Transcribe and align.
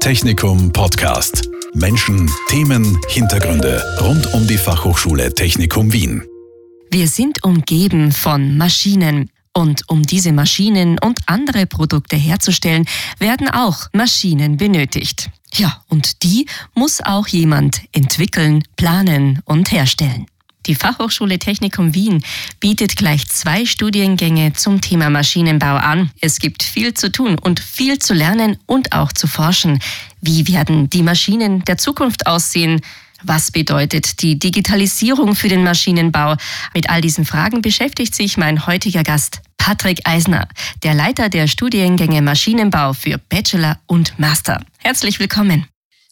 Technikum 0.00 0.72
Podcast. 0.72 1.50
Menschen, 1.74 2.28
Themen, 2.48 2.98
Hintergründe 3.08 3.84
rund 4.00 4.32
um 4.32 4.46
die 4.46 4.56
Fachhochschule 4.56 5.34
Technikum 5.34 5.92
Wien. 5.92 6.22
Wir 6.90 7.06
sind 7.06 7.44
umgeben 7.44 8.10
von 8.10 8.56
Maschinen. 8.56 9.30
Und 9.52 9.82
um 9.88 10.02
diese 10.02 10.32
Maschinen 10.32 10.98
und 10.98 11.18
andere 11.26 11.66
Produkte 11.66 12.16
herzustellen, 12.16 12.86
werden 13.18 13.50
auch 13.50 13.88
Maschinen 13.92 14.56
benötigt. 14.56 15.28
Ja, 15.52 15.82
und 15.88 16.22
die 16.22 16.46
muss 16.74 17.02
auch 17.04 17.28
jemand 17.28 17.82
entwickeln, 17.92 18.62
planen 18.76 19.40
und 19.44 19.70
herstellen. 19.70 20.26
Die 20.66 20.74
Fachhochschule 20.74 21.38
Technikum 21.38 21.94
Wien 21.94 22.22
bietet 22.60 22.96
gleich 22.96 23.26
zwei 23.28 23.64
Studiengänge 23.64 24.52
zum 24.52 24.80
Thema 24.80 25.08
Maschinenbau 25.08 25.76
an. 25.76 26.10
Es 26.20 26.38
gibt 26.38 26.62
viel 26.62 26.92
zu 26.94 27.10
tun 27.10 27.38
und 27.38 27.60
viel 27.60 27.98
zu 27.98 28.12
lernen 28.12 28.58
und 28.66 28.92
auch 28.92 29.12
zu 29.12 29.26
forschen. 29.26 29.80
Wie 30.20 30.46
werden 30.48 30.90
die 30.90 31.02
Maschinen 31.02 31.64
der 31.64 31.78
Zukunft 31.78 32.26
aussehen? 32.26 32.82
Was 33.22 33.50
bedeutet 33.50 34.22
die 34.22 34.38
Digitalisierung 34.38 35.34
für 35.34 35.48
den 35.48 35.64
Maschinenbau? 35.64 36.36
Mit 36.74 36.90
all 36.90 37.00
diesen 37.00 37.24
Fragen 37.24 37.62
beschäftigt 37.62 38.14
sich 38.14 38.36
mein 38.36 38.66
heutiger 38.66 39.02
Gast 39.02 39.42
Patrick 39.56 40.00
Eisner, 40.04 40.48
der 40.82 40.94
Leiter 40.94 41.28
der 41.28 41.46
Studiengänge 41.46 42.22
Maschinenbau 42.22 42.92
für 42.92 43.18
Bachelor 43.18 43.78
und 43.86 44.18
Master. 44.18 44.62
Herzlich 44.78 45.20
willkommen. 45.20 45.66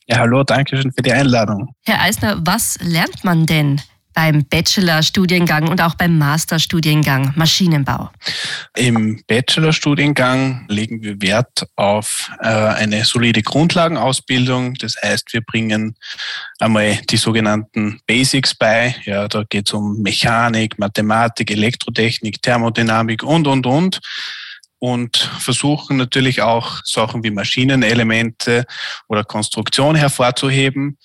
Ja, 0.06 0.18
hallo, 0.18 0.42
danke 0.42 0.76
schön 0.76 0.92
für 0.92 1.02
die 1.02 1.12
Einladung. 1.12 1.68
Herr 1.84 2.00
Eisner, 2.00 2.38
was 2.40 2.78
lernt 2.80 3.24
man 3.24 3.46
denn 3.46 3.80
beim 4.18 4.44
Bachelorstudiengang 4.46 5.68
und 5.68 5.80
auch 5.80 5.94
beim 5.94 6.18
Masterstudiengang 6.18 7.34
Maschinenbau? 7.36 8.10
Im 8.76 9.22
Bachelorstudiengang 9.28 10.66
legen 10.66 11.00
wir 11.04 11.22
Wert 11.22 11.68
auf 11.76 12.28
äh, 12.40 12.48
eine 12.48 13.04
solide 13.04 13.42
Grundlagenausbildung. 13.42 14.74
Das 14.74 14.96
heißt, 15.00 15.32
wir 15.32 15.42
bringen 15.42 15.94
einmal 16.58 16.98
die 17.08 17.16
sogenannten 17.16 18.00
Basics 18.08 18.56
bei. 18.56 18.96
Ja, 19.04 19.28
da 19.28 19.44
geht 19.48 19.68
es 19.68 19.72
um 19.72 20.02
Mechanik, 20.02 20.80
Mathematik, 20.80 21.52
Elektrotechnik, 21.52 22.42
Thermodynamik 22.42 23.22
und, 23.22 23.46
und, 23.46 23.66
und 23.66 24.00
und 24.80 25.16
versuchen 25.16 25.96
natürlich 25.96 26.42
auch 26.42 26.80
Sachen 26.84 27.24
wie 27.24 27.32
Maschinenelemente 27.32 28.64
oder 29.08 29.24
Konstruktion 29.24 29.96
hervorzuheben 29.96 30.98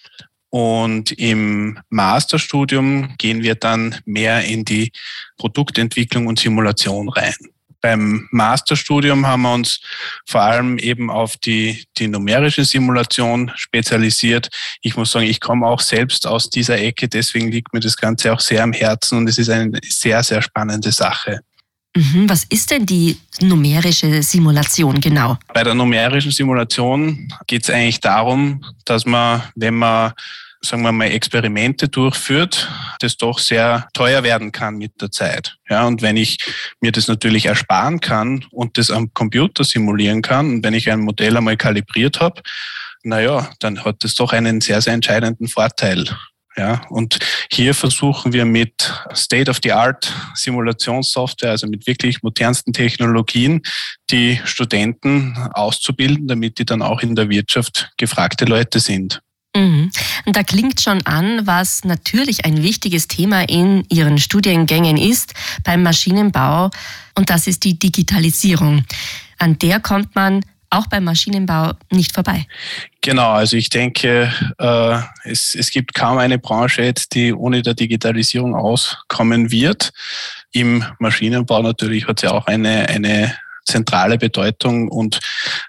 und 0.54 1.12
im 1.14 1.80
Masterstudium 1.90 3.16
gehen 3.18 3.42
wir 3.42 3.56
dann 3.56 3.96
mehr 4.06 4.46
in 4.46 4.66
die 4.66 4.92
Produktentwicklung 5.36 6.28
und 6.28 6.38
Simulation 6.38 7.10
rein. 7.10 7.34
Beim 7.82 8.28
Masterstudium 8.30 9.26
haben 9.26 9.42
wir 9.42 9.54
uns 9.56 9.82
vor 10.28 10.42
allem 10.42 10.78
eben 10.78 11.10
auf 11.10 11.38
die, 11.38 11.86
die 11.98 12.08
numerische 12.08 12.66
Simulation 12.66 13.52
spezialisiert. 13.56 14.50
Ich 14.84 14.96
muss 14.96 15.12
sagen, 15.12 15.26
ich 15.26 15.42
komme 15.42 15.66
auch 15.66 15.80
selbst 15.80 16.28
aus 16.28 16.52
dieser 16.52 16.78
Ecke, 16.78 17.08
deswegen 17.08 17.52
liegt 17.52 17.74
mir 17.74 17.80
das 17.80 17.98
Ganze 17.98 18.32
auch 18.32 18.40
sehr 18.40 18.62
am 18.62 18.74
Herzen 18.74 19.18
und 19.18 19.30
es 19.30 19.40
ist 19.40 19.50
eine 19.50 19.80
sehr, 19.84 20.22
sehr 20.22 20.44
spannende 20.44 20.92
Sache. 20.92 21.40
Mhm, 21.96 22.28
was 22.28 22.44
ist 22.46 22.72
denn 22.72 22.86
die 22.86 23.18
numerische 23.42 24.24
Simulation 24.24 25.00
genau? 25.00 25.38
Bei 25.54 25.64
der 25.64 25.76
numerischen 25.76 26.32
Simulation 26.32 27.32
geht 27.46 27.64
es 27.64 27.70
eigentlich 27.70 28.00
darum, 28.00 28.66
dass 28.86 29.06
man, 29.06 29.44
wenn 29.56 29.76
man 29.76 30.14
sagen 30.64 30.82
wir 30.84 30.92
mal, 30.92 31.12
Experimente 31.12 31.90
durchführt, 31.90 32.72
das 33.00 33.18
doch 33.18 33.38
sehr 33.38 33.90
teuer 33.94 34.24
werden 34.24 34.52
kann 34.52 34.78
mit 34.78 35.02
der 35.02 35.12
Zeit. 35.12 35.58
Ja, 35.70 35.86
und 35.86 36.02
wenn 36.02 36.18
ich 36.18 36.38
mir 36.80 36.92
das 36.92 37.08
natürlich 37.08 37.48
ersparen 37.48 38.00
kann 38.00 38.46
und 38.50 38.78
das 38.78 38.90
am 38.90 39.14
Computer 39.14 39.64
simulieren 39.64 40.22
kann 40.22 40.50
und 40.50 40.64
wenn 40.64 40.74
ich 40.74 40.90
ein 40.90 41.02
Modell 41.02 41.36
einmal 41.36 41.58
kalibriert 41.58 42.22
habe, 42.22 42.42
naja, 43.04 43.50
dann 43.60 43.84
hat 43.84 44.04
das 44.04 44.16
doch 44.16 44.32
einen 44.32 44.62
sehr, 44.62 44.82
sehr 44.82 44.94
entscheidenden 44.94 45.50
Vorteil. 45.50 46.06
Ja, 46.56 46.86
und 46.90 47.18
hier 47.52 47.74
versuchen 47.74 48.32
wir 48.32 48.46
mit 48.46 48.94
State-of-the-Art 49.14 50.14
Simulationssoftware, 50.36 51.50
also 51.52 51.66
mit 51.66 51.88
wirklich 51.88 52.22
modernsten 52.22 52.74
Technologien, 52.74 53.62
die 54.12 54.40
Studenten 54.46 55.36
auszubilden, 55.54 56.28
damit 56.28 56.60
die 56.60 56.66
dann 56.66 56.84
auch 56.84 57.02
in 57.02 57.16
der 57.16 57.30
Wirtschaft 57.30 57.92
gefragte 57.98 58.46
Leute 58.46 58.80
sind. 58.80 59.22
Mhm. 59.56 59.92
Da 60.26 60.44
klingt 60.44 60.82
schon 60.82 61.06
an, 61.06 61.46
was 61.46 61.84
natürlich 61.84 62.46
ein 62.46 62.64
wichtiges 62.64 63.08
Thema 63.08 63.48
in 63.50 63.86
Ihren 63.90 64.18
Studiengängen 64.18 64.98
ist 64.98 65.34
beim 65.64 65.84
Maschinenbau. 65.84 66.70
Und 67.16 67.30
das 67.30 67.48
ist 67.48 67.64
die 67.64 67.78
Digitalisierung. 67.78 68.84
An 69.38 69.60
der 69.60 69.80
kommt 69.80 70.16
man 70.16 70.44
auch 70.74 70.88
beim 70.88 71.04
Maschinenbau 71.04 71.72
nicht 71.92 72.14
vorbei. 72.14 72.46
Genau, 73.02 73.32
also 73.32 73.58
ich 73.58 73.70
denke, 73.70 74.32
äh, 74.58 75.30
es, 75.30 75.56
es 75.56 75.72
gibt 75.72 75.94
kaum 75.94 76.18
eine 76.18 76.40
Branche 76.40 76.84
jetzt, 76.84 77.16
die 77.16 77.34
ohne 77.34 77.62
der 77.62 77.74
Digitalisierung 77.74 78.56
auskommen 78.56 79.52
wird. 79.52 79.92
Im 80.52 80.84
Maschinenbau 81.00 81.62
natürlich 81.62 82.08
hat 82.08 82.22
ja 82.22 82.32
auch 82.32 82.48
eine, 82.48 82.90
eine 82.90 83.34
zentrale 83.66 84.18
Bedeutung. 84.18 84.90
Und 84.90 85.20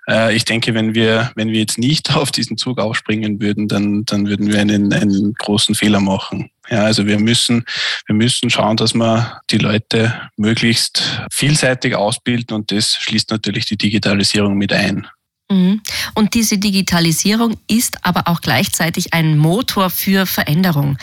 äh, 0.08 0.34
ich 0.34 0.44
denke, 0.44 0.74
wenn 0.74 0.94
wir, 0.94 1.32
wenn 1.34 1.48
wir 1.48 1.60
jetzt 1.60 1.78
nicht 1.78 2.10
auf 2.16 2.30
diesen 2.30 2.56
Zug 2.56 2.78
aufspringen 2.78 3.40
würden, 3.40 3.68
dann, 3.68 4.04
dann 4.04 4.26
würden 4.26 4.52
wir 4.52 4.60
einen, 4.60 4.92
einen 4.92 5.34
großen 5.34 5.74
Fehler 5.74 6.00
machen. 6.00 6.50
Ja, 6.70 6.84
also 6.84 7.06
wir 7.06 7.18
müssen, 7.18 7.64
wir 8.06 8.14
müssen 8.14 8.48
schauen, 8.48 8.76
dass 8.76 8.94
wir 8.94 9.40
die 9.50 9.58
Leute 9.58 10.30
möglichst 10.36 11.20
vielseitig 11.30 11.94
ausbilden 11.94 12.56
und 12.56 12.70
das 12.70 12.94
schließt 12.94 13.30
natürlich 13.30 13.66
die 13.66 13.76
Digitalisierung 13.76 14.56
mit 14.56 14.72
ein. 14.72 15.06
Mhm. 15.50 15.82
Und 16.14 16.32
diese 16.32 16.56
Digitalisierung 16.56 17.56
ist 17.68 17.98
aber 18.02 18.28
auch 18.28 18.40
gleichzeitig 18.40 19.12
ein 19.12 19.36
Motor 19.36 19.90
für 19.90 20.24
Veränderung. 20.24 20.96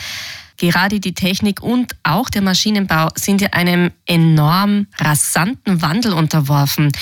Gerade 0.56 1.00
die 1.00 1.14
Technik 1.14 1.62
und 1.62 1.94
auch 2.02 2.28
der 2.28 2.42
Maschinenbau 2.42 3.08
sind 3.14 3.40
ja 3.40 3.48
einem 3.52 3.92
enorm 4.06 4.86
rasanten 4.98 5.80
Wandel 5.80 6.12
unterworfen. 6.12 6.92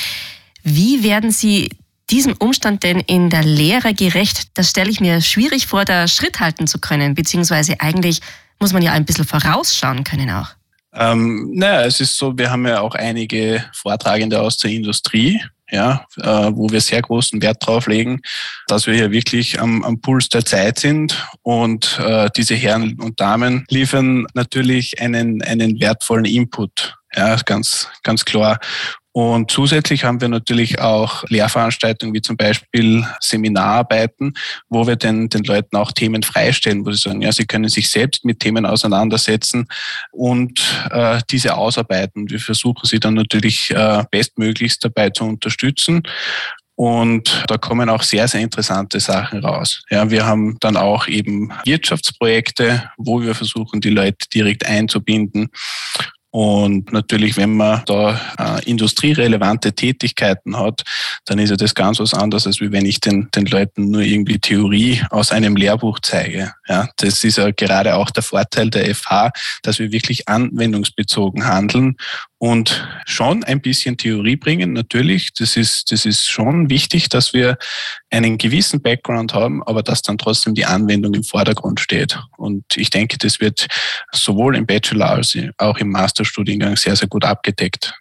Wie 0.62 1.02
werden 1.02 1.30
Sie 1.30 1.70
diesem 2.10 2.34
Umstand 2.38 2.82
denn 2.82 3.00
in 3.00 3.30
der 3.30 3.44
Lehre 3.44 3.94
gerecht? 3.94 4.48
Das 4.54 4.70
stelle 4.70 4.90
ich 4.90 5.00
mir 5.00 5.20
schwierig 5.20 5.66
vor, 5.66 5.84
da 5.84 6.08
Schritt 6.08 6.40
halten 6.40 6.66
zu 6.66 6.78
können, 6.78 7.14
beziehungsweise 7.14 7.80
eigentlich 7.80 8.20
muss 8.58 8.72
man 8.72 8.82
ja 8.82 8.92
ein 8.92 9.04
bisschen 9.04 9.24
vorausschauen 9.24 10.04
können 10.04 10.30
auch. 10.30 10.48
Ähm, 10.92 11.52
naja, 11.54 11.84
es 11.86 12.00
ist 12.00 12.16
so, 12.16 12.36
wir 12.36 12.50
haben 12.50 12.66
ja 12.66 12.80
auch 12.80 12.94
einige 12.94 13.64
Vortragende 13.72 14.40
aus 14.40 14.58
der 14.58 14.72
Industrie, 14.72 15.40
ja, 15.70 16.04
äh, 16.16 16.50
wo 16.52 16.68
wir 16.68 16.80
sehr 16.80 17.00
großen 17.00 17.40
Wert 17.42 17.64
drauf 17.64 17.86
legen, 17.86 18.20
dass 18.66 18.88
wir 18.88 18.94
hier 18.94 19.12
wirklich 19.12 19.60
am, 19.60 19.84
am 19.84 20.00
Puls 20.00 20.28
der 20.28 20.44
Zeit 20.44 20.80
sind 20.80 21.28
und 21.42 22.00
äh, 22.04 22.28
diese 22.36 22.56
Herren 22.56 22.98
und 23.00 23.20
Damen 23.20 23.64
liefern 23.68 24.26
natürlich 24.34 25.00
einen, 25.00 25.42
einen 25.42 25.80
wertvollen 25.80 26.24
Input. 26.24 26.96
Ja, 27.14 27.36
ganz, 27.36 27.88
ganz 28.02 28.24
klar. 28.24 28.58
Und 29.12 29.50
zusätzlich 29.50 30.04
haben 30.04 30.20
wir 30.20 30.28
natürlich 30.28 30.80
auch 30.80 31.24
Lehrveranstaltungen 31.28 32.14
wie 32.14 32.22
zum 32.22 32.36
Beispiel 32.36 33.04
Seminararbeiten, 33.20 34.34
wo 34.68 34.86
wir 34.86 34.96
den, 34.96 35.28
den 35.28 35.42
Leuten 35.42 35.76
auch 35.76 35.90
Themen 35.90 36.22
freistellen, 36.22 36.86
wo 36.86 36.92
sie 36.92 36.98
sagen, 36.98 37.20
ja, 37.20 37.32
sie 37.32 37.46
können 37.46 37.68
sich 37.68 37.90
selbst 37.90 38.24
mit 38.24 38.38
Themen 38.38 38.64
auseinandersetzen 38.66 39.66
und 40.12 40.60
äh, 40.90 41.20
diese 41.28 41.56
ausarbeiten. 41.56 42.30
Wir 42.30 42.38
versuchen 42.38 42.86
sie 42.86 43.00
dann 43.00 43.14
natürlich 43.14 43.72
äh, 43.72 44.04
bestmöglichst 44.10 44.84
dabei 44.84 45.10
zu 45.10 45.24
unterstützen. 45.24 46.02
Und 46.76 47.44
da 47.48 47.58
kommen 47.58 47.90
auch 47.90 48.02
sehr, 48.02 48.26
sehr 48.26 48.40
interessante 48.40 49.00
Sachen 49.00 49.44
raus. 49.44 49.82
Ja, 49.90 50.08
wir 50.10 50.24
haben 50.24 50.56
dann 50.60 50.78
auch 50.78 51.08
eben 51.08 51.52
Wirtschaftsprojekte, 51.66 52.90
wo 52.96 53.20
wir 53.20 53.34
versuchen, 53.34 53.82
die 53.82 53.90
Leute 53.90 54.26
direkt 54.32 54.64
einzubinden. 54.64 55.50
Und 56.32 56.92
natürlich, 56.92 57.36
wenn 57.36 57.56
man 57.56 57.82
da 57.86 58.20
äh, 58.38 58.64
industrierelevante 58.64 59.72
Tätigkeiten 59.72 60.56
hat, 60.56 60.82
dann 61.24 61.40
ist 61.40 61.50
ja 61.50 61.56
das 61.56 61.74
ganz 61.74 61.98
was 61.98 62.14
anderes, 62.14 62.46
als 62.46 62.60
wenn 62.60 62.86
ich 62.86 63.00
den, 63.00 63.28
den 63.34 63.46
Leuten 63.46 63.90
nur 63.90 64.02
irgendwie 64.02 64.38
Theorie 64.38 65.02
aus 65.10 65.32
einem 65.32 65.56
Lehrbuch 65.56 65.98
zeige. 66.00 66.54
Ja, 66.68 66.88
das 66.96 67.24
ist 67.24 67.38
ja 67.38 67.50
gerade 67.50 67.96
auch 67.96 68.10
der 68.10 68.22
Vorteil 68.22 68.70
der 68.70 68.94
FH, 68.94 69.32
dass 69.62 69.80
wir 69.80 69.90
wirklich 69.90 70.28
anwendungsbezogen 70.28 71.46
handeln 71.46 71.96
und 72.40 72.88
schon 73.04 73.44
ein 73.44 73.60
bisschen 73.60 73.98
Theorie 73.98 74.36
bringen. 74.36 74.72
Natürlich, 74.72 75.34
das 75.34 75.58
ist, 75.58 75.92
das 75.92 76.06
ist 76.06 76.30
schon 76.30 76.70
wichtig, 76.70 77.10
dass 77.10 77.34
wir 77.34 77.58
einen 78.08 78.38
gewissen 78.38 78.80
Background 78.80 79.34
haben, 79.34 79.62
aber 79.64 79.82
dass 79.82 80.00
dann 80.00 80.16
trotzdem 80.16 80.54
die 80.54 80.64
Anwendung 80.64 81.12
im 81.12 81.22
Vordergrund 81.22 81.80
steht. 81.80 82.18
Und 82.38 82.64
ich 82.76 82.88
denke, 82.88 83.18
das 83.18 83.40
wird 83.40 83.66
sowohl 84.10 84.56
im 84.56 84.64
Bachelor 84.64 85.10
als 85.10 85.36
auch 85.58 85.76
im 85.76 85.90
Masterstudiengang 85.90 86.78
sehr, 86.78 86.96
sehr 86.96 87.08
gut 87.08 87.26
abgedeckt. 87.26 87.92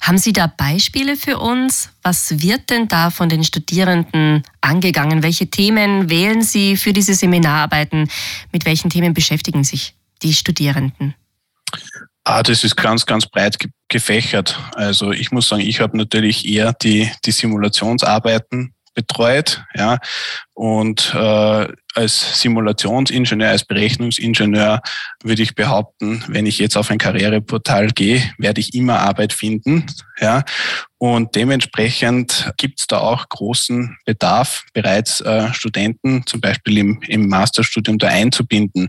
Haben 0.00 0.16
Sie 0.16 0.32
da 0.32 0.46
Beispiele 0.46 1.14
für 1.14 1.38
uns? 1.38 1.90
Was 2.02 2.42
wird 2.42 2.70
denn 2.70 2.88
da 2.88 3.10
von 3.10 3.28
den 3.28 3.44
Studierenden 3.44 4.44
angegangen? 4.62 5.22
Welche 5.22 5.48
Themen 5.48 6.08
wählen 6.08 6.42
Sie 6.42 6.78
für 6.78 6.94
diese 6.94 7.12
Seminararbeiten? 7.12 8.08
Mit 8.50 8.64
welchen 8.64 8.88
Themen 8.88 9.12
beschäftigen 9.12 9.62
sich 9.62 9.94
die 10.22 10.32
Studierenden? 10.32 11.14
Ah, 12.24 12.42
das 12.42 12.64
ist 12.64 12.76
ganz, 12.76 13.04
ganz 13.04 13.26
breit 13.26 13.58
gefächert. 13.88 14.58
Also 14.74 15.12
ich 15.12 15.30
muss 15.30 15.48
sagen, 15.48 15.60
ich 15.60 15.80
habe 15.80 15.96
natürlich 15.96 16.48
eher 16.48 16.72
die, 16.72 17.10
die 17.24 17.32
Simulationsarbeiten 17.32 18.74
betreut, 18.94 19.62
ja, 19.74 19.98
Und 20.54 21.12
äh, 21.14 21.68
als 21.94 22.40
Simulationsingenieur, 22.40 23.50
als 23.50 23.64
Berechnungsingenieur 23.64 24.80
würde 25.22 25.42
ich 25.42 25.54
behaupten, 25.54 26.24
wenn 26.28 26.46
ich 26.46 26.58
jetzt 26.58 26.76
auf 26.76 26.90
ein 26.90 26.98
Karriereportal 26.98 27.88
gehe, 27.88 28.22
werde 28.38 28.60
ich 28.60 28.74
immer 28.74 29.00
Arbeit 29.00 29.32
finden. 29.32 29.86
Ja, 30.20 30.44
und 30.98 31.34
dementsprechend 31.34 32.52
gibt 32.56 32.80
es 32.80 32.86
da 32.86 32.98
auch 32.98 33.28
großen 33.28 33.98
Bedarf, 34.06 34.64
bereits 34.72 35.20
äh, 35.20 35.52
Studenten 35.52 36.22
zum 36.24 36.40
Beispiel 36.40 36.78
im, 36.78 37.00
im 37.08 37.28
Masterstudium 37.28 37.98
da 37.98 38.08
einzubinden 38.08 38.88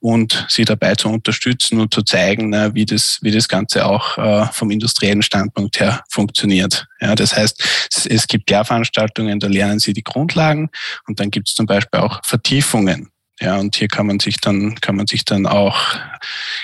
und 0.00 0.46
sie 0.48 0.64
dabei 0.64 0.96
zu 0.96 1.08
unterstützen 1.08 1.80
und 1.80 1.94
zu 1.94 2.02
zeigen, 2.02 2.50
na, 2.50 2.74
wie, 2.74 2.86
das, 2.86 3.18
wie 3.22 3.30
das 3.30 3.46
Ganze 3.46 3.86
auch 3.86 4.18
äh, 4.18 4.46
vom 4.52 4.70
industriellen 4.70 5.22
Standpunkt 5.22 5.78
her 5.78 6.02
funktioniert. 6.08 6.88
Ja, 7.00 7.14
das 7.14 7.36
heißt, 7.36 7.88
es, 7.94 8.06
es 8.06 8.26
gibt 8.26 8.50
Lehrveranstaltungen, 8.50 9.38
da 9.38 9.46
lernen 9.46 9.78
sie 9.78 9.92
die 9.92 10.02
Grundlagen 10.02 10.70
und 11.06 11.20
dann 11.20 11.30
gibt 11.30 11.48
es 11.48 11.54
zum 11.54 11.66
Beispiel 11.66 12.00
auch 12.00 12.20
Vertiefungen. 12.24 13.10
Ja, 13.40 13.58
und 13.58 13.74
hier 13.74 13.88
kann 13.88 14.06
man 14.06 14.20
sich 14.20 14.36
dann, 14.40 14.76
kann 14.76 14.94
man 14.94 15.08
sich 15.08 15.24
dann 15.24 15.46
auch 15.46 15.96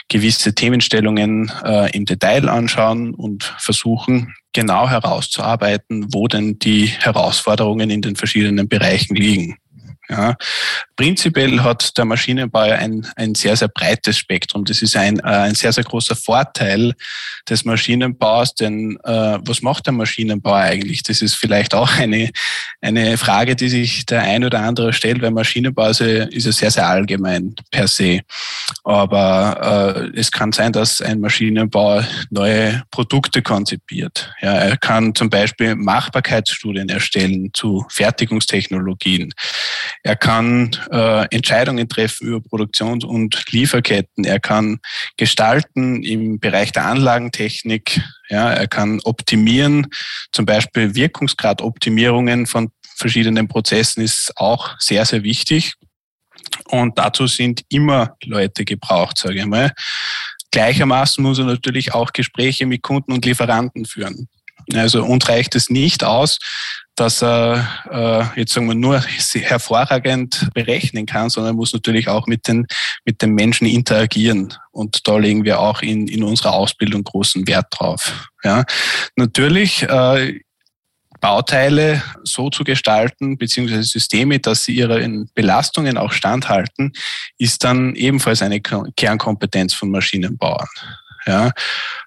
gewisse 0.09 0.55
Themenstellungen 0.55 1.51
äh, 1.65 1.91
im 1.97 2.05
Detail 2.05 2.49
anschauen 2.49 3.13
und 3.13 3.55
versuchen, 3.59 4.35
genau 4.53 4.89
herauszuarbeiten, 4.89 6.07
wo 6.13 6.29
denn 6.29 6.59
die 6.61 6.87
Herausforderungen 6.87 7.91
in 7.91 8.03
den 8.03 8.15
verschiedenen 8.15 8.69
Bereichen 8.69 9.17
liegen. 9.17 9.57
Ja. 10.09 10.37
Prinzipiell 11.01 11.63
hat 11.63 11.97
der 11.97 12.05
Maschinenbau 12.05 12.59
ein, 12.59 13.07
ein 13.17 13.35
sehr, 13.35 13.57
sehr 13.57 13.69
breites 13.69 14.19
Spektrum. 14.19 14.67
Das 14.67 14.83
ist 14.83 14.95
ein, 14.95 15.19
äh, 15.21 15.23
ein 15.23 15.55
sehr, 15.55 15.73
sehr 15.73 15.85
großer 15.85 16.15
Vorteil 16.15 16.93
des 17.49 17.65
Maschinenbaus, 17.65 18.55
denn 18.55 18.99
äh, 19.05 19.39
was 19.41 19.63
macht 19.63 19.87
der 19.87 19.95
Maschinenbau 19.95 20.53
eigentlich? 20.53 21.03
Das 21.03 21.23
ist 21.23 21.37
vielleicht 21.37 21.75
auch 21.75 21.91
eine, 21.97 22.29
eine 22.83 23.17
Frage, 23.17 23.57
die 23.57 23.71
sich 23.71 24.05
der 24.05 24.21
ein 24.21 24.45
oder 24.45 24.61
andere 24.61 24.93
stellt, 24.93 25.23
weil 25.23 25.31
Maschinenbau 25.31 25.89
ist 25.89 26.03
ist 26.03 26.45
ja 26.45 26.53
sehr, 26.53 26.71
sehr 26.71 26.87
allgemein 26.87 27.55
per 27.71 27.89
se. 27.89 28.21
Aber 28.85 30.05
äh, 30.13 30.19
es 30.19 30.31
kann 30.31 30.53
sein, 30.53 30.75
dass 30.75 31.01
ein 31.01 31.21
Maschinenbauer 31.21 32.07
neue 32.29 32.83
Produkte 32.91 33.41
konzipiert. 33.41 34.31
Ja, 34.43 34.53
er 34.53 34.77
kann 34.77 35.15
zum 35.15 35.31
Beispiel 35.31 35.77
Machbarkeitsstudien 35.77 36.91
erstellen 36.91 37.53
zu 37.55 37.87
Fertigungstechnologien. 37.89 39.33
Er 40.03 40.17
kann 40.17 40.77
äh, 40.91 41.27
Entscheidungen 41.31 41.89
treffen 41.89 42.29
über 42.29 42.41
Produktions- 42.41 43.05
und 43.05 43.43
Lieferketten. 43.51 44.25
Er 44.25 44.41
kann 44.41 44.81
gestalten 45.17 46.03
im 46.03 46.39
Bereich 46.41 46.73
der 46.73 46.87
Anlagentechnik. 46.87 48.01
Ja, 48.29 48.53
er 48.53 48.67
kann 48.69 49.01
optimieren, 49.05 49.87
zum 50.33 50.47
Beispiel 50.47 50.95
Wirkungsgradoptimierungen 50.95 52.47
von 52.47 52.71
verschiedenen 52.97 53.49
Prozessen 53.49 54.03
ist 54.03 54.33
auch 54.37 54.79
sehr, 54.79 55.05
sehr 55.05 55.23
wichtig. 55.23 55.75
Und 56.67 56.99
dazu 56.99 57.27
sind 57.27 57.63
immer 57.69 58.17
Leute 58.25 58.65
gebraucht, 58.65 59.19
sage 59.19 59.41
ich 59.41 59.47
mal. 59.47 59.73
Gleichermaßen 60.51 61.23
muss 61.23 61.39
er 61.39 61.45
natürlich 61.45 61.95
auch 61.95 62.13
Gespräche 62.13 62.67
mit 62.67 62.83
Kunden 62.83 63.13
und 63.13 63.25
Lieferanten 63.25 63.85
führen. 63.85 64.29
Also 64.75 65.05
uns 65.05 65.29
reicht 65.29 65.55
es 65.55 65.71
nicht 65.71 66.05
aus, 66.05 66.39
dass 66.97 67.23
er 67.23 68.31
äh, 68.35 68.41
jetzt 68.41 68.53
sagen 68.53 68.67
wir 68.67 68.75
nur 68.75 69.01
hervorragend 69.01 70.49
berechnen 70.55 71.07
kann, 71.07 71.31
sondern 71.31 71.57
muss 71.57 71.73
natürlich 71.73 72.09
auch 72.09 72.27
mit 72.27 72.47
den 72.47 72.67
mit 73.05 73.23
den 73.23 73.33
Menschen 73.33 73.67
interagieren 73.67 74.55
und 74.71 75.07
da 75.09 75.17
legen 75.17 75.45
wir 75.45 75.61
auch 75.61 75.83
in 75.83 76.09
in 76.09 76.23
unserer 76.23 76.53
Ausbildung 76.53 77.05
großen 77.05 77.47
Wert 77.47 77.67
drauf. 77.71 78.29
Ja, 78.43 78.65
natürlich 79.17 79.83
äh, 79.83 80.41
Bauteile 81.21 82.03
so 82.25 82.51
zu 82.51 82.65
gestalten, 82.65 83.37
beziehungsweise 83.37 83.83
Systeme, 83.83 84.39
dass 84.39 84.65
sie 84.65 84.75
ihren 84.75 85.31
Belastungen 85.35 85.99
auch 85.99 86.13
standhalten, 86.13 86.93
ist 87.39 87.63
dann 87.63 87.95
ebenfalls 87.95 88.43
eine 88.43 88.61
Kernkompetenz 88.61 89.75
von 89.75 89.91
Maschinenbauern. 89.91 90.69
Ja. 91.27 91.53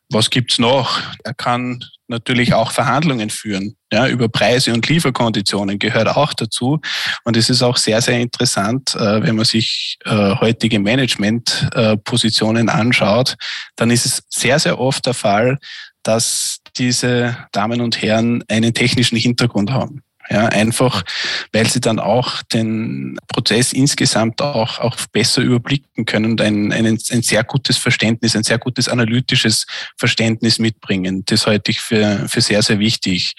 Was 0.10 0.30
gibt's 0.30 0.60
noch? 0.60 1.02
Er 1.24 1.34
kann 1.34 1.84
natürlich 2.08 2.54
auch 2.54 2.72
Verhandlungen 2.72 3.30
führen. 3.30 3.76
Ja, 3.92 4.08
über 4.08 4.30
Preise 4.30 4.74
und 4.74 4.88
Lieferkonditionen 4.88 5.80
gehört 5.80 6.08
auch 6.08 6.34
dazu. 6.34 6.80
Und 7.24 7.38
es 7.38 7.50
ist 7.50 7.62
auch 7.64 7.78
sehr, 7.78 8.02
sehr 8.02 8.20
interessant, 8.20 8.96
äh, 8.96 9.24
wenn 9.24 9.36
man 9.36 9.46
sich 9.46 9.98
äh, 10.06 10.36
heutige 10.36 10.80
Managementpositionen 10.80 12.70
anschaut, 12.70 13.36
dann 13.76 13.90
ist 13.90 14.06
es 14.06 14.24
sehr, 14.30 14.60
sehr 14.60 14.80
oft 14.80 15.06
der 15.06 15.14
Fall, 15.14 15.58
dass 16.04 16.60
diese 16.78 17.38
Damen 17.52 17.82
und 17.82 18.02
Herren 18.02 18.44
einen 18.48 18.74
technischen 18.74 19.18
Hintergrund 19.18 19.72
haben. 19.72 20.04
Ja, 20.30 20.46
einfach, 20.48 21.04
weil 21.52 21.68
sie 21.68 21.82
dann 21.82 22.00
auch 22.00 22.42
den 22.44 23.18
Prozess 23.28 23.74
insgesamt 23.74 24.42
auch, 24.42 24.80
auch 24.80 24.96
besser 25.12 25.42
überblicken 25.42 26.06
können 26.06 26.32
und 26.32 26.42
ein, 26.42 26.72
ein, 26.72 26.86
ein 26.86 27.22
sehr 27.22 27.44
gutes 27.44 27.78
Verständnis, 27.78 28.36
ein 28.36 28.44
sehr 28.44 28.58
gutes 28.58 28.88
analytisches 28.88 29.66
Verständnis 29.98 30.60
mitbringen. 30.60 31.24
Das 31.26 31.46
halte 31.46 31.72
ich 31.72 31.82
für, 31.82 32.26
für 32.30 32.42
sehr, 32.42 32.64
sehr 32.64 32.80
wichtig. 32.80 33.36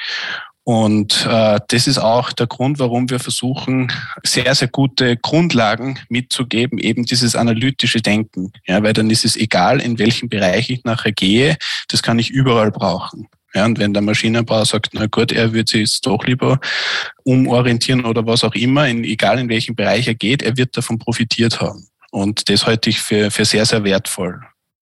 Und 0.64 1.26
äh, 1.28 1.60
das 1.69 1.86
ist 1.86 1.98
auch 1.98 2.32
der 2.32 2.46
Grund, 2.46 2.78
warum 2.78 3.10
wir 3.10 3.20
versuchen, 3.20 3.92
sehr, 4.22 4.54
sehr 4.54 4.69
gute 4.69 5.16
Grundlagen 5.19 5.98
mitzugeben, 6.08 6.78
eben 6.78 7.04
dieses 7.04 7.37
analytische 7.37 8.00
Denken. 8.00 8.50
Ja, 8.66 8.82
weil 8.82 8.94
dann 8.94 9.10
ist 9.10 9.26
es 9.26 9.37
egal, 9.37 9.80
in 9.80 9.98
welchem 9.98 10.30
Bereich 10.30 10.70
ich 10.70 10.82
nachher 10.84 11.12
gehe, 11.12 11.58
das 11.88 12.02
kann 12.02 12.19
ich 12.19 12.30
überall 12.30 12.70
brauchen. 12.70 13.28
Ja, 13.54 13.66
und 13.66 13.78
wenn 13.78 13.94
der 13.94 14.02
Maschinenbauer 14.02 14.66
sagt, 14.66 14.90
na 14.92 15.06
gut, 15.06 15.30
er 15.30 15.52
wird 15.52 15.68
sich 15.68 15.80
jetzt 15.80 16.06
doch 16.06 16.24
lieber 16.24 16.58
umorientieren 17.22 18.04
oder 18.04 18.26
was 18.26 18.42
auch 18.42 18.54
immer, 18.54 18.88
in, 18.88 19.04
egal 19.04 19.38
in 19.38 19.48
welchem 19.48 19.76
Bereich 19.76 20.08
er 20.08 20.14
geht, 20.14 20.42
er 20.42 20.56
wird 20.56 20.76
davon 20.76 20.98
profitiert 20.98 21.60
haben. 21.60 21.86
Und 22.10 22.48
das 22.48 22.66
halte 22.66 22.90
ich 22.90 23.00
für, 23.00 23.30
für 23.30 23.44
sehr, 23.44 23.64
sehr 23.64 23.84
wertvoll. 23.84 24.40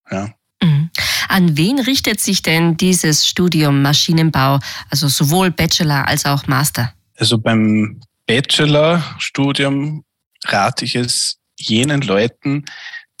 Ja. 0.09 0.33
Mhm. 0.61 0.89
An 1.27 1.55
wen 1.57 1.79
richtet 1.79 2.19
sich 2.19 2.41
denn 2.41 2.77
dieses 2.77 3.27
Studium 3.27 3.81
Maschinenbau, 3.81 4.59
also 4.89 5.07
sowohl 5.07 5.51
Bachelor 5.51 6.07
als 6.07 6.25
auch 6.25 6.47
Master? 6.47 6.93
Also 7.17 7.37
beim 7.37 7.99
Bachelorstudium 8.25 10.03
rate 10.45 10.85
ich 10.85 10.95
es 10.95 11.39
jenen 11.57 12.01
Leuten, 12.01 12.65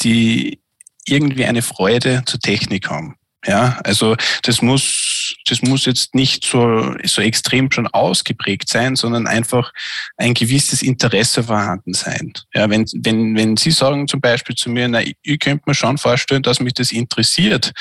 die 0.01 0.59
irgendwie 1.05 1.45
eine 1.45 1.61
Freude 1.61 2.23
zur 2.25 2.39
Technik 2.39 2.89
haben. 2.89 3.15
Ja, 3.45 3.79
also 3.83 4.15
das 4.43 4.61
muss, 4.61 5.35
das 5.45 5.61
muss 5.61 5.85
jetzt 5.85 6.15
nicht 6.15 6.45
so, 6.45 6.95
so 7.03 7.21
extrem 7.21 7.69
schon 7.71 7.87
ausgeprägt 7.87 8.69
sein, 8.69 8.95
sondern 8.95 9.27
einfach 9.27 9.73
ein 10.15 10.33
gewisses 10.33 10.81
Interesse 10.81 11.43
vorhanden 11.43 11.93
sein. 11.93 12.31
Ja, 12.53 12.69
wenn, 12.69 12.85
wenn, 12.93 13.35
wenn 13.35 13.57
Sie 13.57 13.71
sagen 13.71 14.07
zum 14.07 14.21
Beispiel 14.21 14.55
zu 14.55 14.69
mir, 14.69 14.87
na, 14.87 15.01
ich 15.01 15.39
könnte 15.39 15.63
mir 15.67 15.75
schon 15.75 15.97
vorstellen, 15.97 16.43
dass 16.43 16.61
mich 16.61 16.73
das 16.73 16.91
interessiert, 16.91 17.73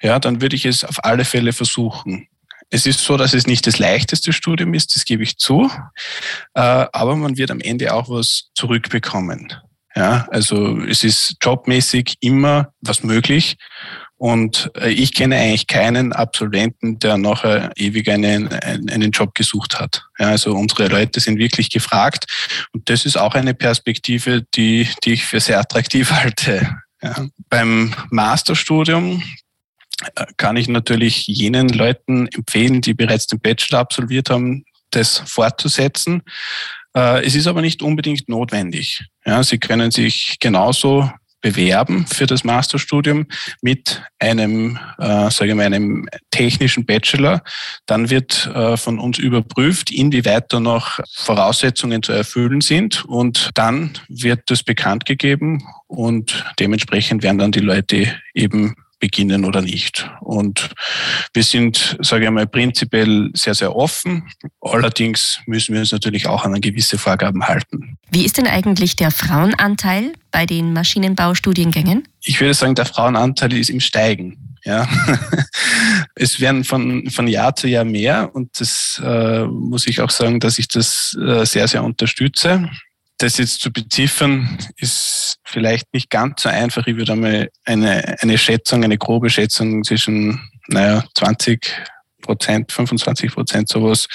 ja, 0.00 0.18
dann 0.18 0.40
würde 0.40 0.56
ich 0.56 0.64
es 0.64 0.84
auf 0.84 1.04
alle 1.04 1.24
Fälle 1.24 1.52
versuchen. 1.52 2.28
Es 2.70 2.86
ist 2.86 3.00
so, 3.00 3.18
dass 3.18 3.34
es 3.34 3.46
nicht 3.46 3.66
das 3.66 3.78
leichteste 3.78 4.32
Studium 4.32 4.72
ist, 4.72 4.96
das 4.96 5.04
gebe 5.04 5.22
ich 5.22 5.36
zu, 5.36 5.70
äh, 6.54 6.60
aber 6.92 7.14
man 7.14 7.36
wird 7.36 7.50
am 7.50 7.60
Ende 7.60 7.92
auch 7.92 8.08
was 8.08 8.50
zurückbekommen. 8.54 9.52
Ja, 9.94 10.26
also 10.30 10.80
es 10.80 11.04
ist 11.04 11.36
jobmäßig 11.40 12.16
immer 12.20 12.72
was 12.80 13.04
möglich 13.04 13.56
und 14.24 14.70
äh, 14.80 14.88
ich 14.88 15.12
kenne 15.12 15.36
eigentlich 15.36 15.66
keinen 15.66 16.14
Absolventen, 16.14 16.98
der 16.98 17.18
nachher 17.18 17.72
ewig 17.76 18.08
einen, 18.08 18.48
einen 18.48 19.10
Job 19.10 19.34
gesucht 19.34 19.78
hat. 19.78 20.06
Ja, 20.18 20.28
also 20.28 20.54
unsere 20.54 20.88
Leute 20.88 21.20
sind 21.20 21.38
wirklich 21.38 21.68
gefragt. 21.68 22.24
Und 22.72 22.88
das 22.88 23.04
ist 23.04 23.18
auch 23.18 23.34
eine 23.34 23.52
Perspektive, 23.52 24.46
die, 24.54 24.88
die 25.04 25.12
ich 25.12 25.26
für 25.26 25.40
sehr 25.40 25.60
attraktiv 25.60 26.10
halte. 26.10 26.74
Ja. 27.02 27.26
Beim 27.50 27.94
Masterstudium 28.08 29.22
äh, 30.14 30.24
kann 30.38 30.56
ich 30.56 30.68
natürlich 30.68 31.26
jenen 31.26 31.68
Leuten 31.68 32.26
empfehlen, 32.28 32.80
die 32.80 32.94
bereits 32.94 33.26
den 33.26 33.40
Bachelor 33.40 33.80
absolviert 33.80 34.30
haben, 34.30 34.64
das 34.88 35.18
fortzusetzen. 35.26 36.22
Äh, 36.96 37.26
es 37.26 37.34
ist 37.34 37.46
aber 37.46 37.60
nicht 37.60 37.82
unbedingt 37.82 38.26
notwendig. 38.30 39.04
Ja, 39.26 39.42
Sie 39.42 39.58
können 39.58 39.90
sich 39.90 40.38
genauso 40.40 41.12
bewerben 41.44 42.06
für 42.06 42.26
das 42.26 42.42
Masterstudium 42.42 43.26
mit 43.60 44.02
einem, 44.18 44.78
äh, 44.96 45.30
sage 45.30 45.54
mal, 45.54 45.66
einem 45.66 46.08
technischen 46.30 46.86
Bachelor. 46.86 47.42
Dann 47.84 48.08
wird 48.08 48.46
äh, 48.46 48.78
von 48.78 48.98
uns 48.98 49.18
überprüft, 49.18 49.90
inwieweit 49.90 50.50
da 50.54 50.58
noch 50.58 51.00
Voraussetzungen 51.12 52.02
zu 52.02 52.12
erfüllen 52.12 52.62
sind 52.62 53.04
und 53.04 53.50
dann 53.52 53.90
wird 54.08 54.40
das 54.46 54.62
bekannt 54.62 55.04
gegeben 55.04 55.62
und 55.86 56.46
dementsprechend 56.58 57.22
werden 57.22 57.38
dann 57.38 57.52
die 57.52 57.60
Leute 57.60 58.16
eben 58.32 58.74
beginnen 59.04 59.44
oder 59.44 59.60
nicht. 59.60 60.10
Und 60.20 60.70
wir 61.34 61.42
sind, 61.42 61.98
sage 62.00 62.24
ich 62.24 62.30
mal, 62.30 62.46
prinzipiell 62.46 63.30
sehr, 63.34 63.54
sehr 63.54 63.76
offen. 63.76 64.30
Allerdings 64.62 65.40
müssen 65.44 65.74
wir 65.74 65.80
uns 65.80 65.92
natürlich 65.92 66.26
auch 66.26 66.46
an 66.46 66.58
gewisse 66.58 66.96
Vorgaben 66.96 67.46
halten. 67.46 67.98
Wie 68.10 68.24
ist 68.24 68.38
denn 68.38 68.46
eigentlich 68.46 68.96
der 68.96 69.10
Frauenanteil 69.10 70.14
bei 70.30 70.46
den 70.46 70.72
Maschinenbaustudiengängen? 70.72 72.08
Ich 72.22 72.40
würde 72.40 72.54
sagen, 72.54 72.74
der 72.74 72.86
Frauenanteil 72.86 73.52
ist 73.52 73.68
im 73.68 73.80
Steigen. 73.80 74.56
Ja, 74.64 74.88
es 76.14 76.40
werden 76.40 76.64
von, 76.64 77.10
von 77.10 77.28
Jahr 77.28 77.54
zu 77.54 77.68
Jahr 77.68 77.84
mehr 77.84 78.34
und 78.34 78.58
das 78.58 78.98
äh, 79.04 79.44
muss 79.44 79.86
ich 79.86 80.00
auch 80.00 80.08
sagen, 80.08 80.40
dass 80.40 80.58
ich 80.58 80.68
das 80.68 81.14
äh, 81.20 81.44
sehr, 81.44 81.68
sehr 81.68 81.84
unterstütze. 81.84 82.70
Das 83.24 83.38
jetzt 83.38 83.62
zu 83.62 83.72
beziffern, 83.72 84.58
ist 84.76 85.38
vielleicht 85.44 85.94
nicht 85.94 86.10
ganz 86.10 86.42
so 86.42 86.50
einfach. 86.50 86.86
Ich 86.86 86.96
würde 86.96 87.12
einmal 87.12 87.48
eine, 87.64 88.16
eine 88.20 88.36
Schätzung, 88.36 88.84
eine 88.84 88.98
grobe 88.98 89.30
Schätzung 89.30 89.82
zwischen, 89.82 90.46
naja, 90.68 91.02
20 91.14 91.66
Prozent, 92.20 92.70
25 92.70 93.32
Prozent 93.32 93.70
sowas 93.70 94.08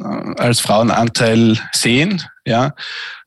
äh, 0.00 0.02
als 0.02 0.58
Frauenanteil 0.58 1.60
sehen. 1.70 2.24
Ja, 2.44 2.74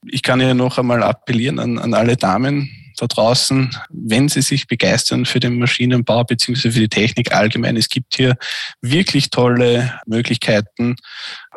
ich 0.05 0.23
kann 0.23 0.41
ja 0.41 0.53
noch 0.53 0.77
einmal 0.77 1.01
appellieren 1.01 1.59
an, 1.59 1.79
an 1.79 1.93
alle 1.93 2.17
Damen 2.17 2.69
da 2.97 3.07
draußen, 3.07 3.73
wenn 3.89 4.27
sie 4.27 4.41
sich 4.41 4.67
begeistern 4.67 5.25
für 5.25 5.39
den 5.39 5.57
Maschinenbau 5.57 6.25
bzw. 6.25 6.71
für 6.71 6.79
die 6.79 6.89
Technik 6.89 7.33
allgemein. 7.33 7.77
Es 7.77 7.87
gibt 7.87 8.15
hier 8.17 8.35
wirklich 8.81 9.29
tolle 9.29 10.01
Möglichkeiten, 10.05 10.97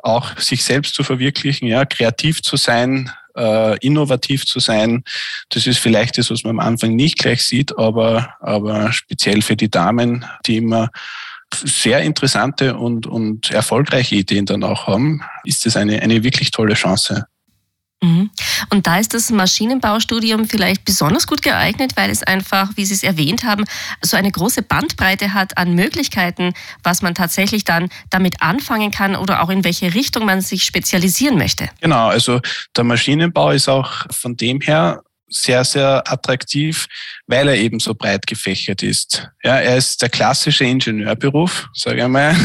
auch 0.04 0.38
sich 0.38 0.62
selbst 0.62 0.94
zu 0.94 1.02
verwirklichen, 1.02 1.66
ja, 1.66 1.84
kreativ 1.84 2.42
zu 2.42 2.56
sein, 2.56 3.10
äh, 3.36 3.78
innovativ 3.78 4.46
zu 4.46 4.60
sein. 4.60 5.04
Das 5.50 5.66
ist 5.66 5.78
vielleicht 5.78 6.18
das, 6.18 6.30
was 6.30 6.44
man 6.44 6.58
am 6.58 6.60
Anfang 6.60 6.94
nicht 6.96 7.18
gleich 7.18 7.42
sieht, 7.44 7.76
aber, 7.78 8.34
aber 8.40 8.92
speziell 8.92 9.42
für 9.42 9.56
die 9.56 9.70
Damen, 9.70 10.24
die 10.46 10.58
immer 10.58 10.90
sehr 11.52 12.00
interessante 12.02 12.76
und, 12.76 13.06
und 13.06 13.50
erfolgreiche 13.50 14.14
Ideen 14.14 14.46
dann 14.46 14.62
auch 14.62 14.86
haben, 14.86 15.22
ist 15.44 15.66
das 15.66 15.76
eine, 15.76 16.00
eine 16.00 16.22
wirklich 16.22 16.50
tolle 16.50 16.74
Chance. 16.74 17.26
Mhm. 18.02 18.30
Und 18.70 18.86
da 18.86 18.98
ist 18.98 19.12
das 19.12 19.30
Maschinenbaustudium 19.30 20.48
vielleicht 20.48 20.84
besonders 20.84 21.26
gut 21.26 21.42
geeignet, 21.42 21.92
weil 21.96 22.10
es 22.10 22.22
einfach, 22.22 22.70
wie 22.76 22.84
Sie 22.84 22.94
es 22.94 23.02
erwähnt 23.02 23.44
haben, 23.44 23.64
so 24.00 24.16
eine 24.16 24.30
große 24.30 24.62
Bandbreite 24.62 25.34
hat 25.34 25.58
an 25.58 25.74
Möglichkeiten, 25.74 26.54
was 26.82 27.02
man 27.02 27.14
tatsächlich 27.14 27.64
dann 27.64 27.88
damit 28.08 28.40
anfangen 28.40 28.90
kann 28.90 29.16
oder 29.16 29.42
auch 29.42 29.50
in 29.50 29.64
welche 29.64 29.94
Richtung 29.94 30.24
man 30.24 30.40
sich 30.40 30.64
spezialisieren 30.64 31.36
möchte. 31.36 31.68
Genau, 31.80 32.08
also 32.08 32.40
der 32.74 32.84
Maschinenbau 32.84 33.50
ist 33.50 33.68
auch 33.68 34.06
von 34.10 34.36
dem 34.36 34.60
her 34.60 35.02
sehr, 35.30 35.64
sehr 35.64 36.02
attraktiv, 36.10 36.86
weil 37.26 37.48
er 37.48 37.56
eben 37.56 37.80
so 37.80 37.94
breit 37.94 38.26
gefächert 38.26 38.82
ist. 38.82 39.28
Ja, 39.42 39.58
er 39.58 39.76
ist 39.76 40.02
der 40.02 40.08
klassische 40.08 40.64
Ingenieurberuf, 40.64 41.68
sage 41.72 42.02
ich 42.02 42.08
mal. 42.08 42.36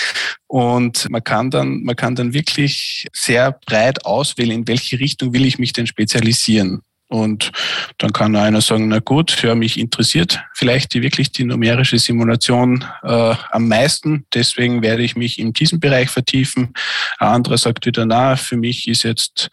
Und 0.46 1.08
man 1.10 1.22
kann 1.22 1.50
dann, 1.50 1.82
man 1.82 1.94
kann 1.94 2.16
dann 2.16 2.32
wirklich 2.32 3.06
sehr 3.12 3.52
breit 3.52 4.04
auswählen, 4.04 4.50
in 4.50 4.68
welche 4.68 4.98
Richtung 4.98 5.32
will 5.32 5.44
ich 5.46 5.58
mich 5.58 5.72
denn 5.72 5.86
spezialisieren. 5.86 6.82
Und 7.10 7.50
dann 7.98 8.12
kann 8.12 8.36
einer 8.36 8.60
sagen, 8.60 8.86
na 8.86 9.00
gut, 9.00 9.42
ja, 9.42 9.56
mich 9.56 9.80
interessiert 9.80 10.40
vielleicht 10.54 10.94
die, 10.94 11.02
wirklich 11.02 11.32
die 11.32 11.42
numerische 11.42 11.98
Simulation 11.98 12.84
äh, 13.02 13.34
am 13.50 13.66
meisten, 13.66 14.26
deswegen 14.32 14.80
werde 14.80 15.02
ich 15.02 15.16
mich 15.16 15.40
in 15.40 15.52
diesem 15.52 15.80
Bereich 15.80 16.08
vertiefen. 16.08 16.72
Ein 17.18 17.28
anderer 17.28 17.58
sagt 17.58 17.84
wieder, 17.84 18.06
na, 18.06 18.36
für 18.36 18.56
mich 18.56 18.86
ist 18.86 19.02
jetzt 19.02 19.50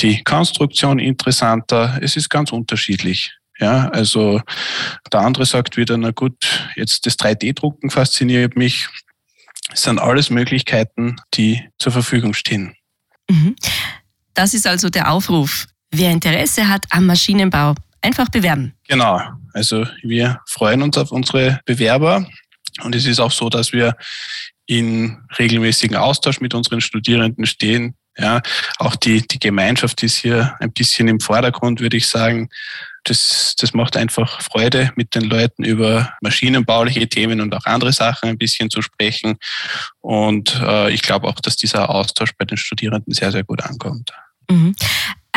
die 0.00 0.22
Konstruktion 0.22 0.98
interessanter. 0.98 1.98
Es 2.02 2.14
ist 2.14 2.28
ganz 2.28 2.52
unterschiedlich. 2.52 3.32
Ja, 3.58 3.88
also 3.88 4.42
der 5.10 5.20
andere 5.20 5.46
sagt 5.46 5.78
wieder, 5.78 5.96
na 5.96 6.10
gut, 6.10 6.68
jetzt 6.76 7.06
das 7.06 7.18
3D-Drucken 7.18 7.88
fasziniert 7.88 8.54
mich. 8.54 8.86
Es 9.72 9.82
sind 9.82 9.98
alles 9.98 10.28
Möglichkeiten, 10.28 11.16
die 11.32 11.64
zur 11.78 11.92
Verfügung 11.92 12.34
stehen. 12.34 12.74
Mhm. 13.30 13.56
Das 14.34 14.52
ist 14.52 14.66
also 14.66 14.90
der 14.90 15.10
Aufruf 15.10 15.66
Wer 15.90 16.10
Interesse 16.10 16.68
hat 16.68 16.84
am 16.90 17.06
Maschinenbau, 17.06 17.74
einfach 18.02 18.28
bewerben. 18.28 18.74
Genau. 18.86 19.20
Also 19.52 19.86
wir 20.02 20.40
freuen 20.46 20.82
uns 20.82 20.98
auf 20.98 21.10
unsere 21.10 21.60
Bewerber. 21.64 22.26
Und 22.82 22.94
es 22.94 23.06
ist 23.06 23.20
auch 23.20 23.32
so, 23.32 23.48
dass 23.48 23.72
wir 23.72 23.96
in 24.66 25.18
regelmäßigen 25.38 25.96
Austausch 25.96 26.40
mit 26.40 26.54
unseren 26.54 26.80
Studierenden 26.80 27.46
stehen. 27.46 27.94
Ja, 28.18 28.42
auch 28.78 28.96
die, 28.96 29.26
die 29.26 29.38
Gemeinschaft 29.38 30.02
ist 30.02 30.16
hier 30.16 30.56
ein 30.58 30.72
bisschen 30.72 31.06
im 31.06 31.20
Vordergrund, 31.20 31.80
würde 31.80 31.96
ich 31.96 32.08
sagen. 32.08 32.48
Das, 33.04 33.54
das 33.58 33.72
macht 33.72 33.96
einfach 33.96 34.42
Freude, 34.42 34.92
mit 34.96 35.14
den 35.14 35.22
Leuten 35.22 35.64
über 35.64 36.12
maschinenbauliche 36.20 37.08
Themen 37.08 37.40
und 37.40 37.54
auch 37.54 37.64
andere 37.64 37.92
Sachen 37.92 38.28
ein 38.28 38.36
bisschen 38.36 38.70
zu 38.70 38.82
sprechen. 38.82 39.38
Und 40.00 40.60
äh, 40.60 40.90
ich 40.92 41.02
glaube 41.02 41.28
auch, 41.28 41.40
dass 41.40 41.56
dieser 41.56 41.90
Austausch 41.90 42.32
bei 42.36 42.44
den 42.44 42.58
Studierenden 42.58 43.14
sehr, 43.14 43.30
sehr 43.30 43.44
gut 43.44 43.62
ankommt. 43.62 44.12
Mhm. 44.50 44.74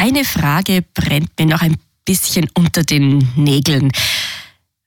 Eine 0.02 0.26
Frage 0.26 0.84
brennt 0.96 1.30
mir 1.38 1.46
noch 1.46 1.62
ein 1.62 1.78
bisschen 2.06 2.50
unter 2.56 2.82
den 2.82 3.20
Nägeln 3.36 3.92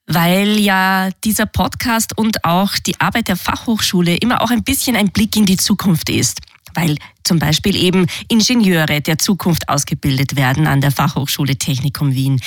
weil 0.07 0.59
ja 0.59 1.09
dieser 1.23 1.47
Podcast 1.47 2.19
und 2.19 2.45
auch 2.45 2.77
die 2.77 3.01
Arbeit 3.01 3.29
der 3.29 3.37
Fachhochschule 3.37 4.17
immer 4.17 4.43
auch 4.43 4.51
ein 4.51 4.63
bisschen 4.63 4.97
ein 4.97 5.11
Blick 5.11 5.35
in 5.37 5.47
die 5.47 5.57
Zukunft 5.57 6.11
ist. 6.11 6.41
Weil 6.75 6.97
zum 7.23 7.39
Beispiel 7.39 7.75
eben 7.75 8.07
Ingenieure 8.29 9.01
der 9.01 9.17
Zukunft 9.19 9.69
ausgebildet 9.71 10.37
werden 10.37 10.67
an 10.67 10.83
der 10.83 10.91
Fachhochschule 10.91 11.57
Technikum 11.57 12.13
Wien. 12.15 12.41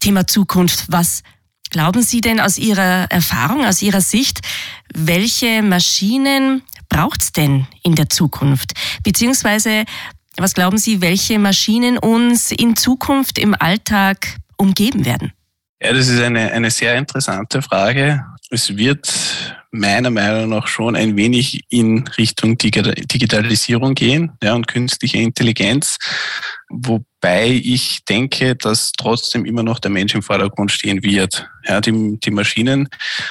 Thema 0.00 0.26
Zukunft, 0.26 0.84
was 0.88 1.22
glauben 1.70 2.02
Sie 2.02 2.20
denn 2.20 2.38
aus 2.38 2.58
Ihrer 2.58 3.06
Erfahrung, 3.10 3.64
aus 3.64 3.80
Ihrer 3.80 4.02
Sicht, 4.02 4.40
welche 4.92 5.62
Maschinen 5.62 6.62
braucht 6.90 7.22
es 7.22 7.32
denn 7.32 7.66
in 7.82 7.94
der 7.94 8.10
Zukunft? 8.10 8.72
Beziehungsweise 9.04 9.84
was 10.38 10.54
glauben 10.54 10.78
Sie, 10.78 11.00
welche 11.00 11.38
Maschinen 11.38 11.98
uns 11.98 12.50
in 12.52 12.76
Zukunft 12.76 13.38
im 13.38 13.54
Alltag 13.58 14.36
umgeben 14.56 15.04
werden? 15.04 15.32
Ja, 15.80 15.92
das 15.92 16.08
ist 16.08 16.20
eine, 16.20 16.52
eine 16.52 16.70
sehr 16.70 16.96
interessante 16.96 17.62
Frage. 17.62 18.24
Es 18.50 18.76
wird 18.76 19.56
meiner 19.70 20.10
Meinung 20.10 20.50
nach 20.50 20.66
schon 20.66 20.96
ein 20.96 21.16
wenig 21.16 21.64
in 21.68 22.08
Richtung 22.16 22.56
Digitalisierung 22.56 23.94
gehen 23.94 24.32
ja, 24.42 24.54
und 24.54 24.66
künstliche 24.66 25.18
Intelligenz, 25.18 25.98
wobei 27.20 27.48
ich 27.48 28.04
denke, 28.04 28.54
dass 28.56 28.92
trotzdem 28.92 29.44
immer 29.44 29.62
noch 29.62 29.78
der 29.78 29.90
Mensch 29.90 30.14
im 30.14 30.22
Vordergrund 30.22 30.70
stehen 30.70 31.02
wird. 31.02 31.48
Ja, 31.66 31.80
die, 31.80 32.18
die 32.20 32.30
Maschinen 32.30 32.88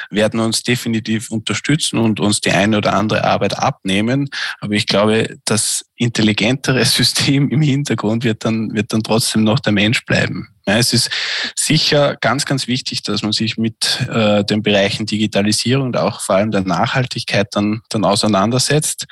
werden 0.09 0.39
uns 0.39 0.61
definitiv 0.61 1.31
unterstützen 1.31 1.97
und 1.97 2.19
uns 2.19 2.41
die 2.41 2.51
eine 2.51 2.77
oder 2.77 2.93
andere 2.93 3.23
Arbeit 3.23 3.57
abnehmen, 3.57 4.29
aber 4.59 4.73
ich 4.73 4.85
glaube, 4.85 5.37
das 5.45 5.85
intelligentere 5.95 6.85
System 6.85 7.49
im 7.49 7.61
Hintergrund 7.61 8.23
wird 8.23 8.45
dann, 8.45 8.73
wird 8.73 8.93
dann 8.93 9.03
trotzdem 9.03 9.43
noch 9.43 9.59
der 9.59 9.73
Mensch 9.73 10.05
bleiben. 10.05 10.49
Ja, 10.67 10.77
es 10.77 10.91
ist 10.91 11.09
sicher 11.55 12.17
ganz, 12.19 12.45
ganz 12.45 12.67
wichtig, 12.67 13.01
dass 13.01 13.23
man 13.23 13.31
sich 13.31 13.57
mit 13.57 14.05
äh, 14.09 14.43
den 14.43 14.61
Bereichen 14.61 15.05
Digitalisierung 15.05 15.87
und 15.87 15.97
auch 15.97 16.19
vor 16.19 16.35
allem 16.35 16.51
der 16.51 16.61
Nachhaltigkeit 16.61 17.47
dann, 17.51 17.81
dann 17.89 18.03
auseinandersetzt. 18.03 19.05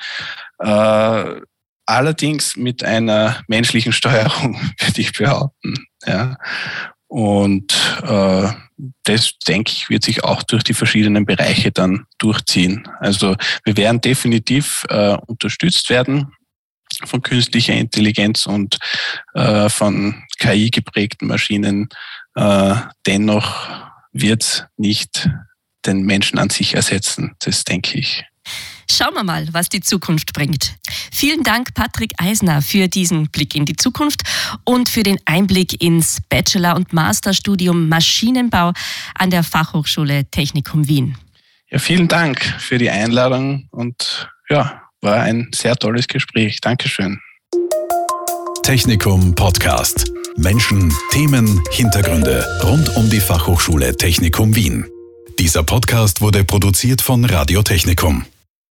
Äh, 0.58 1.40
allerdings 1.86 2.56
mit 2.56 2.84
einer 2.84 3.42
menschlichen 3.48 3.92
Steuerung, 3.92 4.60
würde 4.80 5.00
ich 5.00 5.12
behaupten. 5.12 5.74
Ja. 6.04 6.36
Und 7.08 7.72
äh, 8.02 8.48
das, 9.04 9.38
denke 9.46 9.72
ich, 9.72 9.88
wird 9.88 10.04
sich 10.04 10.24
auch 10.24 10.42
durch 10.42 10.64
die 10.64 10.74
verschiedenen 10.74 11.24
Bereiche 11.24 11.72
dann 11.72 12.06
durchziehen. 12.18 12.88
Also 13.00 13.36
wir 13.64 13.76
werden 13.76 14.00
definitiv 14.00 14.84
äh, 14.90 15.16
unterstützt 15.26 15.88
werden 15.88 16.32
von 17.04 17.22
künstlicher 17.22 17.74
Intelligenz 17.74 18.46
und 18.46 18.78
äh, 19.34 19.68
von 19.68 20.22
KI 20.38 20.70
geprägten 20.70 21.26
Maschinen. 21.26 21.88
Äh, 22.34 22.74
dennoch 23.06 23.68
wird 24.12 24.68
nicht 24.76 25.28
den 25.84 26.02
Menschen 26.02 26.38
an 26.38 26.50
sich 26.50 26.74
ersetzen. 26.74 27.34
Das 27.38 27.64
denke 27.64 27.98
ich. 27.98 28.24
Schauen 28.90 29.14
wir 29.14 29.24
mal, 29.24 29.48
was 29.52 29.68
die 29.68 29.80
Zukunft 29.80 30.32
bringt. 30.32 30.76
Vielen 31.12 31.42
Dank, 31.42 31.74
Patrick 31.74 32.12
Eisner, 32.18 32.62
für 32.62 32.88
diesen 32.88 33.28
Blick 33.28 33.54
in 33.54 33.64
die 33.64 33.76
Zukunft 33.76 34.22
und 34.64 34.88
für 34.88 35.02
den 35.02 35.18
Einblick 35.24 35.82
ins 35.82 36.20
Bachelor- 36.28 36.76
und 36.76 36.92
Masterstudium 36.92 37.88
Maschinenbau 37.88 38.72
an 39.14 39.30
der 39.30 39.42
Fachhochschule 39.42 40.26
Technikum 40.30 40.88
Wien. 40.88 41.16
Ja, 41.70 41.78
vielen 41.78 42.06
Dank 42.06 42.40
für 42.58 42.78
die 42.78 42.90
Einladung 42.90 43.68
und 43.70 44.28
ja, 44.48 44.82
war 45.00 45.20
ein 45.22 45.50
sehr 45.54 45.76
tolles 45.76 46.06
Gespräch. 46.06 46.60
Dankeschön. 46.60 47.20
Technikum 48.62 49.34
Podcast. 49.34 50.12
Menschen, 50.36 50.92
Themen, 51.10 51.62
Hintergründe 51.70 52.44
rund 52.62 52.94
um 52.96 53.08
die 53.08 53.20
Fachhochschule 53.20 53.96
Technikum 53.96 54.54
Wien. 54.54 54.86
Dieser 55.38 55.62
Podcast 55.62 56.20
wurde 56.20 56.44
produziert 56.44 57.00
von 57.00 57.24
Radio 57.24 57.62
Technikum. 57.62 58.26